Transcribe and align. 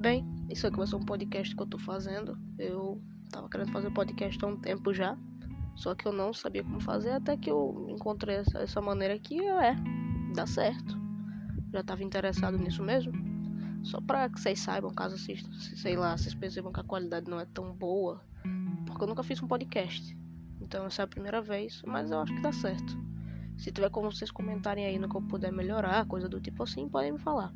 Bem, 0.00 0.26
isso 0.48 0.66
aqui 0.66 0.78
vai 0.78 0.86
ser 0.86 0.96
um 0.96 1.04
podcast 1.04 1.54
que 1.54 1.60
eu 1.60 1.66
tô 1.66 1.78
fazendo. 1.78 2.38
Eu 2.58 3.02
tava 3.30 3.50
querendo 3.50 3.70
fazer 3.70 3.90
podcast 3.90 4.42
há 4.42 4.48
um 4.48 4.56
tempo 4.56 4.94
já. 4.94 5.14
Só 5.76 5.94
que 5.94 6.08
eu 6.08 6.12
não 6.12 6.32
sabia 6.32 6.64
como 6.64 6.80
fazer 6.80 7.10
até 7.10 7.36
que 7.36 7.50
eu 7.50 7.86
encontrei 7.86 8.36
essa, 8.36 8.60
essa 8.60 8.80
maneira 8.80 9.12
aqui. 9.12 9.38
É, 9.46 9.76
dá 10.34 10.46
certo. 10.46 10.98
Já 11.70 11.82
tava 11.82 12.02
interessado 12.02 12.56
nisso 12.56 12.82
mesmo. 12.82 13.12
Só 13.82 14.00
pra 14.00 14.30
que 14.30 14.40
vocês 14.40 14.60
saibam, 14.60 14.90
caso 14.90 15.16
assistam, 15.16 15.52
sei 15.52 15.96
lá, 15.96 16.16
vocês 16.16 16.34
percebam 16.34 16.72
que 16.72 16.80
a 16.80 16.84
qualidade 16.84 17.30
não 17.30 17.38
é 17.38 17.44
tão 17.44 17.70
boa. 17.74 18.24
Porque 18.86 19.04
eu 19.04 19.06
nunca 19.06 19.22
fiz 19.22 19.42
um 19.42 19.46
podcast. 19.46 20.16
Então 20.62 20.86
essa 20.86 21.02
é 21.02 21.04
a 21.04 21.08
primeira 21.08 21.42
vez, 21.42 21.82
mas 21.86 22.10
eu 22.10 22.20
acho 22.20 22.34
que 22.34 22.40
dá 22.40 22.52
certo. 22.52 22.98
Se 23.58 23.70
tiver 23.70 23.90
como 23.90 24.10
vocês 24.10 24.30
comentarem 24.30 24.86
aí 24.86 24.98
no 24.98 25.10
que 25.10 25.16
eu 25.16 25.20
puder 25.20 25.52
melhorar, 25.52 26.06
coisa 26.06 26.26
do 26.26 26.40
tipo 26.40 26.62
assim, 26.62 26.88
podem 26.88 27.12
me 27.12 27.18
falar. 27.18 27.52